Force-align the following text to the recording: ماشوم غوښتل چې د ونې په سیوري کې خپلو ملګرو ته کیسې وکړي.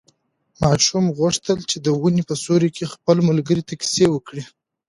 ماشوم 0.63 1.05
غوښتل 1.17 1.59
چې 1.69 1.77
د 1.85 1.87
ونې 2.01 2.23
په 2.29 2.35
سیوري 2.43 2.69
کې 2.77 2.91
خپلو 2.93 3.21
ملګرو 3.29 3.67
ته 3.67 3.73
کیسې 3.81 4.05
وکړي. 4.09 4.43